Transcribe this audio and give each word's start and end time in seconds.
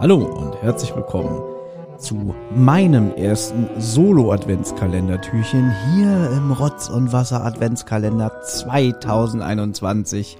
Hallo 0.00 0.16
und 0.16 0.62
herzlich 0.62 0.96
willkommen 0.96 1.42
zu 1.98 2.34
meinem 2.56 3.12
ersten 3.16 3.68
Solo-Adventskalender-Türchen 3.78 5.70
hier 5.92 6.30
im 6.38 6.52
Rotz- 6.52 6.88
und 6.88 7.12
Wasser-Adventskalender 7.12 8.40
2021. 8.40 10.38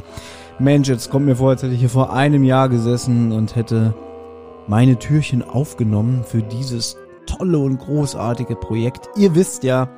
Mensch, 0.59 0.89
jetzt 0.89 1.11
kommt 1.11 1.27
mir 1.27 1.37
vor, 1.37 1.51
als 1.51 1.63
hätte 1.63 1.75
ich 1.75 1.81
hier 1.81 1.91
vor 1.91 2.11
einem 2.15 2.43
Jahr 2.43 2.71
gesessen 2.71 3.33
und 3.33 3.55
hätte 3.55 3.93
meine 4.67 4.99
Türchen 4.99 5.43
aufgenommen 5.43 6.25
für 6.25 6.41
dieses 6.41 6.97
tolle 7.27 7.59
und 7.59 7.81
großartige 7.81 8.57
Projekt. 8.57 9.11
Ihr 9.15 9.35
wisst 9.35 9.63
ja, 9.63 9.91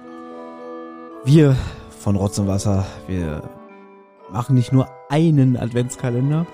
wir 1.25 1.55
von 2.01 2.17
Rotz 2.17 2.37
und 2.41 2.49
Wasser, 2.49 2.85
wir 3.07 3.45
machen 4.33 4.57
nicht 4.57 4.73
nur 4.73 4.89
einen 5.09 5.57
Adventskalender, 5.57 6.49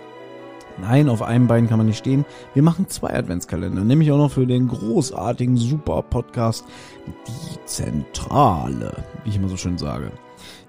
Nein, 0.81 1.09
auf 1.09 1.23
einem 1.23 1.47
Bein 1.47 1.69
kann 1.69 1.79
man 1.79 1.87
nicht 1.87 1.99
stehen. 1.99 2.25
Wir 2.55 2.63
machen 2.63 2.89
zwei 2.89 3.13
Adventskalender, 3.15 3.83
nämlich 3.83 4.13
auch 4.13 4.19
noch 4.19 4.31
für 4.31 4.47
den 4.47 4.69
großartigen 4.69 5.57
super 5.57 6.03
Podcast 6.03 6.65
Die 7.07 7.65
Zentrale, 7.65 9.05
wie 9.25 9.31
ich 9.31 9.37
immer 9.37 9.49
so 9.49 9.57
schön 9.57 9.79
sage. 9.79 10.13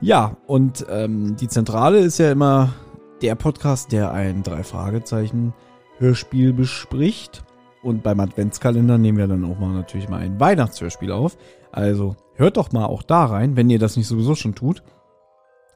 Ja, 0.02 0.38
und 0.48 0.86
ähm, 0.90 1.36
die 1.36 1.48
Zentrale 1.48 2.00
ist 2.00 2.18
ja 2.18 2.32
immer 2.32 2.74
der 3.22 3.36
Podcast, 3.36 3.92
der 3.92 4.12
ein 4.12 4.44
drei 4.44 4.64
Fragezeichen 4.64 5.54
Hörspiel 5.98 6.54
bespricht. 6.54 7.44
Und 7.82 8.04
beim 8.04 8.20
Adventskalender 8.20 8.98
nehmen 8.98 9.18
wir 9.18 9.28
dann 9.28 9.46
auch 9.46 9.60
mal 9.60 9.74
natürlich 9.74 10.10
mal 10.10 10.20
ein 10.20 10.40
Weihnachtshörspiel 10.40 11.12
auf. 11.12 11.38
Also 11.72 12.16
hört 12.34 12.58
doch 12.58 12.72
mal 12.72 12.86
auch 12.86 13.04
da 13.04 13.26
rein, 13.26 13.56
wenn 13.56 13.70
ihr 13.70 13.80
das 13.80 13.96
nicht 13.96 14.08
sowieso 14.08 14.36
schon 14.36 14.56
tut. 14.56 14.84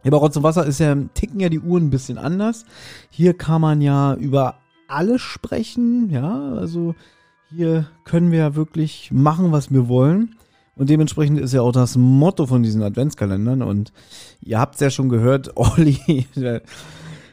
Ja, 0.04 0.12
bei 0.12 0.18
Rotz 0.18 0.36
und 0.36 0.44
Wasser 0.44 0.66
ist 0.66 0.80
ja, 0.80 0.96
ticken 1.14 1.40
ja 1.40 1.50
die 1.50 1.60
Uhren 1.60 1.86
ein 1.86 1.90
bisschen 1.90 2.18
anders. 2.18 2.66
Hier 3.10 3.34
kann 3.34 3.62
man 3.62 3.82
ja 3.82 4.16
über 4.16 4.56
alles 4.88 5.22
sprechen, 5.22 6.10
ja, 6.10 6.54
also 6.54 6.94
hier 7.50 7.88
können 8.04 8.32
wir 8.32 8.40
ja 8.40 8.56
wirklich 8.56 9.12
machen, 9.12 9.52
was 9.52 9.72
wir 9.72 9.88
wollen. 9.88 10.36
Und 10.76 10.90
dementsprechend 10.90 11.40
ist 11.40 11.54
ja 11.54 11.62
auch 11.62 11.72
das 11.72 11.96
Motto 11.96 12.48
von 12.48 12.64
diesen 12.64 12.82
Adventskalendern. 12.82 13.62
Und 13.62 13.94
ihr 14.42 14.60
habt 14.60 14.76
es 14.76 14.82
ja 14.82 14.90
schon 14.90 15.10
gehört, 15.10 15.52
Olli 15.56 16.26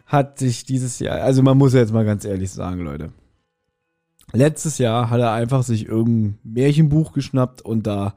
hat 0.06 0.38
sich 0.38 0.64
dieses 0.64 0.98
Jahr, 0.98 1.20
also 1.22 1.42
man 1.42 1.56
muss 1.56 1.72
ja 1.72 1.80
jetzt 1.80 1.92
mal 1.92 2.04
ganz 2.04 2.24
ehrlich 2.24 2.50
sagen, 2.50 2.80
Leute. 2.80 3.12
Letztes 4.32 4.78
Jahr 4.78 5.10
hat 5.10 5.20
er 5.20 5.32
einfach 5.32 5.62
sich 5.62 5.86
irgendein 5.86 6.38
Märchenbuch 6.44 7.12
geschnappt 7.12 7.62
und 7.62 7.86
da 7.86 8.14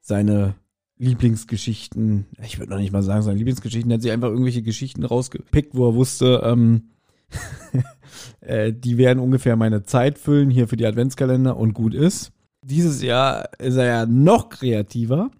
seine 0.00 0.54
Lieblingsgeschichten, 0.98 2.26
ich 2.42 2.58
würde 2.58 2.72
noch 2.72 2.78
nicht 2.78 2.92
mal 2.92 3.02
sagen, 3.02 3.22
seine 3.22 3.38
Lieblingsgeschichten, 3.38 3.90
er 3.90 3.94
hat 3.94 4.02
sich 4.02 4.12
einfach 4.12 4.28
irgendwelche 4.28 4.62
Geschichten 4.62 5.04
rausgepickt, 5.04 5.74
wo 5.74 5.88
er 5.88 5.94
wusste, 5.94 6.42
ähm, 6.44 6.90
äh, 8.40 8.72
die 8.72 8.96
werden 8.96 9.18
ungefähr 9.18 9.56
meine 9.56 9.82
Zeit 9.82 10.18
füllen 10.18 10.50
hier 10.50 10.68
für 10.68 10.76
die 10.76 10.86
Adventskalender 10.86 11.56
und 11.56 11.74
gut 11.74 11.94
ist. 11.94 12.32
Dieses 12.62 13.02
Jahr 13.02 13.48
ist 13.58 13.76
er 13.76 13.86
ja 13.86 14.06
noch 14.06 14.48
kreativer. 14.48 15.30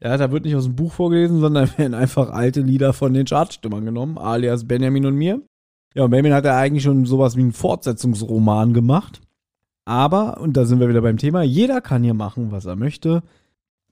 Ja, 0.00 0.16
da 0.16 0.30
wird 0.30 0.44
nicht 0.44 0.56
aus 0.56 0.64
dem 0.64 0.76
Buch 0.76 0.92
vorgelesen, 0.92 1.40
sondern 1.40 1.70
werden 1.78 1.94
einfach 1.94 2.30
alte 2.30 2.60
Lieder 2.60 2.92
von 2.92 3.14
den 3.14 3.26
Chartstimmern 3.26 3.84
genommen, 3.84 4.18
alias 4.18 4.66
Benjamin 4.66 5.06
und 5.06 5.14
mir. 5.14 5.40
Ja, 5.94 6.04
und 6.04 6.10
Benjamin 6.10 6.34
hat 6.34 6.44
ja 6.44 6.56
eigentlich 6.58 6.82
schon 6.82 7.06
sowas 7.06 7.36
wie 7.36 7.40
einen 7.40 7.52
Fortsetzungsroman 7.52 8.74
gemacht. 8.74 9.20
Aber, 9.84 10.40
und 10.40 10.56
da 10.56 10.64
sind 10.64 10.80
wir 10.80 10.88
wieder 10.88 11.02
beim 11.02 11.18
Thema, 11.18 11.42
jeder 11.42 11.80
kann 11.80 12.04
hier 12.04 12.14
machen, 12.14 12.52
was 12.52 12.66
er 12.66 12.76
möchte. 12.76 13.22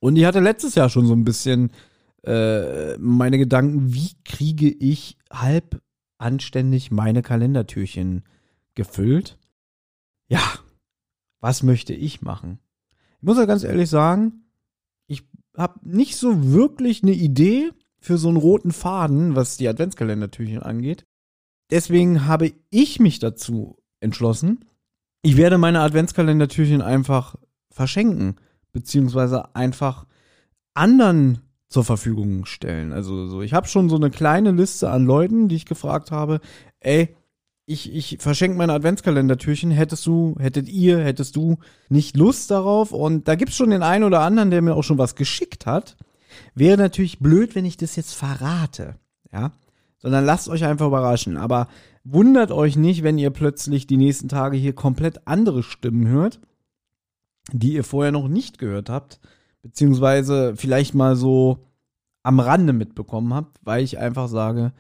Und 0.01 0.17
ich 0.17 0.25
hatte 0.25 0.41
letztes 0.41 0.75
Jahr 0.75 0.89
schon 0.89 1.07
so 1.07 1.13
ein 1.13 1.25
bisschen 1.25 1.71
äh, 2.25 2.97
meine 2.99 3.39
Gedanken, 3.39 3.93
wie 3.95 4.11
kriege 4.25 4.69
ich 4.69 5.17
halb 5.31 5.83
anständig 6.19 6.91
meine 6.91 7.23
Kalendertürchen 7.23 8.25
gefüllt? 8.75 9.39
Ja, 10.29 10.43
was 11.41 11.63
möchte 11.63 11.95
ich 11.95 12.23
machen? 12.23 12.59
Ich 13.19 13.23
muss 13.23 13.39
ja 13.39 13.45
ganz 13.45 13.65
ehrlich 13.65 13.89
sagen, 13.89 14.45
ich 15.07 15.25
habe 15.57 15.81
nicht 15.83 16.17
so 16.17 16.53
wirklich 16.53 17.03
eine 17.03 17.13
Idee 17.13 17.71
für 17.99 18.17
so 18.17 18.29
einen 18.29 18.37
roten 18.37 18.73
Faden, 18.73 19.37
was 19.37 19.57
die 19.57 19.69
Adventskalendertürchen 19.69 20.63
angeht. 20.63 21.05
Deswegen 21.71 22.27
habe 22.27 22.53
ich 22.71 23.01
mich 23.01 23.19
dazu 23.19 23.77
entschlossen, 24.01 24.65
ich 25.23 25.37
werde 25.37 25.59
meine 25.59 25.81
Adventskalendertürchen 25.81 26.81
einfach 26.81 27.37
verschenken 27.71 28.37
beziehungsweise 28.73 29.55
einfach 29.55 30.07
anderen 30.75 31.41
zur 31.69 31.85
Verfügung 31.85 32.47
stellen. 32.47 32.93
Also 32.93 33.27
so, 33.27 33.43
ich 33.43 33.55
habe 33.55 33.69
schon 33.69 33.89
so 33.89 33.97
eine 33.97 34.11
kleine 34.11 34.51
Liste 34.51 34.91
an 34.91 35.07
Leuten, 35.07 35.49
die 35.49 35.57
ich 35.57 35.67
gefragt 35.67 36.11
habe, 36.11 36.41
ey, 36.81 37.15
ich, 37.65 37.95
ich 37.95 38.19
verschenke 38.19 38.59
meine 38.59 38.73
Adventskalendertürchen, 38.73 39.71
hättest 39.71 40.05
du, 40.05 40.35
hättet 40.41 40.69
ihr, 40.69 40.99
hättest 40.99 41.37
du 41.37 41.59
nicht 41.89 42.17
Lust 42.17 42.51
darauf? 42.51 42.91
Und 42.91 43.29
da 43.29 43.37
gibt's 43.37 43.55
schon 43.55 43.71
den 43.71 43.85
einen 43.85 44.03
oder 44.03 44.21
anderen, 44.21 44.51
der 44.51 44.61
mir 44.61 44.75
auch 44.75 44.83
schon 44.83 44.99
was 44.99 45.15
geschickt 45.15 45.67
hat. 45.67 45.97
Wäre 46.57 46.77
natürlich 46.77 47.21
blöd, 47.21 47.55
wenn 47.55 47.65
ich 47.65 47.77
das 47.77 47.95
jetzt 47.95 48.15
verrate, 48.15 48.97
ja. 49.33 49.53
Sondern 49.99 50.25
lasst 50.25 50.49
euch 50.49 50.65
einfach 50.65 50.87
überraschen. 50.87 51.37
Aber 51.37 51.69
wundert 52.03 52.51
euch 52.51 52.77
nicht, 52.77 53.05
wenn 53.05 53.19
ihr 53.19 53.31
plötzlich 53.31 53.87
die 53.87 53.99
nächsten 53.99 54.29
Tage 54.29 54.57
hier 54.57 54.73
komplett 54.73 55.29
andere 55.29 55.63
Stimmen 55.63 56.09
hört 56.09 56.41
die 57.59 57.75
ihr 57.75 57.85
vorher 57.85 58.13
noch 58.13 58.29
nicht 58.29 58.59
gehört 58.59 58.91
habt, 58.91 59.21
beziehungsweise 59.63 60.55
vielleicht 60.57 60.95
mal 60.95 61.17
so 61.17 61.67
am 62.23 62.41
Rande 62.41 62.73
mitbekommen 62.73 63.35
habt, 63.35 63.59
weil 63.63 63.83
ich 63.83 63.99
einfach 63.99 64.29
sage, 64.29 64.73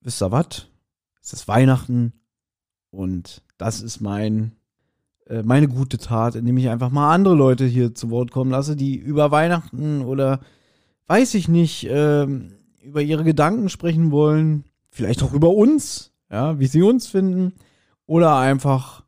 wisst 0.00 0.22
ihr 0.22 0.32
was? 0.32 0.68
Es 1.22 1.32
ist 1.32 1.48
Weihnachten 1.48 2.12
und 2.90 3.42
das 3.58 3.80
ist 3.80 4.00
mein 4.00 4.52
äh, 5.26 5.42
meine 5.42 5.68
gute 5.68 5.98
Tat, 5.98 6.34
indem 6.34 6.58
ich 6.58 6.68
einfach 6.68 6.90
mal 6.90 7.12
andere 7.12 7.34
Leute 7.34 7.64
hier 7.64 7.94
zu 7.94 8.10
Wort 8.10 8.30
kommen 8.30 8.50
lasse, 8.50 8.76
die 8.76 8.96
über 8.96 9.30
Weihnachten 9.30 10.02
oder 10.02 10.40
weiß 11.06 11.34
ich 11.34 11.48
nicht, 11.48 11.84
äh, 11.84 12.26
über 12.82 13.00
ihre 13.02 13.24
Gedanken 13.24 13.68
sprechen 13.68 14.10
wollen, 14.10 14.64
vielleicht 14.90 15.22
auch 15.22 15.32
über 15.32 15.50
uns, 15.50 16.12
ja, 16.30 16.58
wie 16.58 16.66
sie 16.66 16.82
uns 16.82 17.06
finden, 17.06 17.54
oder 18.06 18.36
einfach 18.36 19.03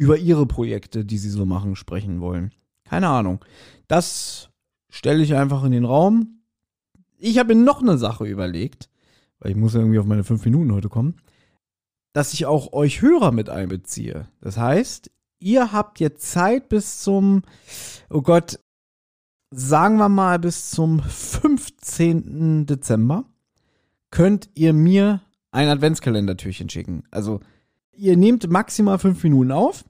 über 0.00 0.16
ihre 0.16 0.46
Projekte, 0.46 1.04
die 1.04 1.18
sie 1.18 1.28
so 1.28 1.44
machen, 1.44 1.76
sprechen 1.76 2.22
wollen. 2.22 2.54
Keine 2.84 3.08
Ahnung. 3.08 3.44
Das 3.86 4.48
stelle 4.88 5.22
ich 5.22 5.34
einfach 5.34 5.62
in 5.62 5.72
den 5.72 5.84
Raum. 5.84 6.40
Ich 7.18 7.36
habe 7.36 7.54
mir 7.54 7.62
noch 7.62 7.82
eine 7.82 7.98
Sache 7.98 8.24
überlegt, 8.24 8.88
weil 9.40 9.50
ich 9.50 9.58
muss 9.58 9.74
irgendwie 9.74 9.98
auf 9.98 10.06
meine 10.06 10.24
fünf 10.24 10.42
Minuten 10.46 10.72
heute 10.72 10.88
kommen, 10.88 11.16
dass 12.14 12.32
ich 12.32 12.46
auch 12.46 12.72
euch 12.72 13.02
Hörer 13.02 13.30
mit 13.30 13.50
einbeziehe. 13.50 14.26
Das 14.40 14.56
heißt, 14.56 15.10
ihr 15.38 15.70
habt 15.70 16.00
jetzt 16.00 16.30
Zeit 16.30 16.70
bis 16.70 17.02
zum, 17.02 17.42
oh 18.08 18.22
Gott, 18.22 18.58
sagen 19.50 19.98
wir 19.98 20.08
mal 20.08 20.38
bis 20.38 20.70
zum 20.70 21.00
15. 21.02 22.64
Dezember, 22.64 23.26
könnt 24.10 24.48
ihr 24.54 24.72
mir 24.72 25.20
ein 25.50 25.68
Adventskalendertürchen 25.68 26.70
schicken. 26.70 27.02
Also 27.10 27.40
ihr 27.92 28.16
nehmt 28.16 28.48
maximal 28.48 28.98
fünf 28.98 29.22
Minuten 29.22 29.52
auf 29.52 29.84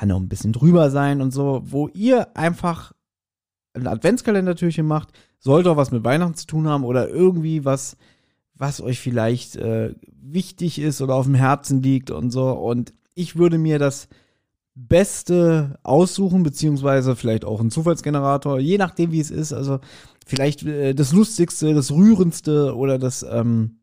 kann 0.00 0.12
auch 0.12 0.18
ein 0.18 0.30
bisschen 0.30 0.54
drüber 0.54 0.90
sein 0.90 1.20
und 1.20 1.30
so, 1.30 1.60
wo 1.62 1.88
ihr 1.88 2.34
einfach 2.34 2.92
ein 3.74 3.86
Adventskalendertürchen 3.86 4.86
macht, 4.86 5.10
sollte 5.38 5.70
auch 5.70 5.76
was 5.76 5.90
mit 5.90 6.04
Weihnachten 6.04 6.36
zu 6.36 6.46
tun 6.46 6.66
haben 6.68 6.84
oder 6.84 7.10
irgendwie 7.10 7.66
was, 7.66 7.98
was 8.54 8.80
euch 8.80 8.98
vielleicht 8.98 9.56
äh, 9.56 9.94
wichtig 10.10 10.78
ist 10.78 11.02
oder 11.02 11.14
auf 11.14 11.26
dem 11.26 11.34
Herzen 11.34 11.82
liegt 11.82 12.10
und 12.10 12.30
so. 12.30 12.50
Und 12.50 12.94
ich 13.14 13.36
würde 13.36 13.58
mir 13.58 13.78
das 13.78 14.08
Beste 14.74 15.78
aussuchen, 15.82 16.44
beziehungsweise 16.44 17.14
vielleicht 17.14 17.44
auch 17.44 17.60
einen 17.60 17.70
Zufallsgenerator, 17.70 18.58
je 18.58 18.78
nachdem, 18.78 19.12
wie 19.12 19.20
es 19.20 19.30
ist. 19.30 19.52
Also 19.52 19.80
vielleicht 20.26 20.62
äh, 20.62 20.94
das 20.94 21.12
Lustigste, 21.12 21.74
das 21.74 21.92
Rührendste 21.92 22.74
oder 22.74 22.98
das 22.98 23.22
ähm, 23.22 23.80